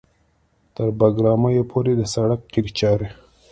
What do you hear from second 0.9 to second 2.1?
بګرامیو پورې د